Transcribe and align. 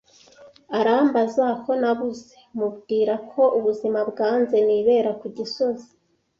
arambaza 0.79 1.45
ko 1.63 1.71
nabuze 1.81 2.33
,mubwirako 2.57 3.41
ubuzima 3.57 3.99
bwanze 4.09 4.55
nibera 4.67 5.11
ku 5.19 5.27
Gisozi 5.37 5.89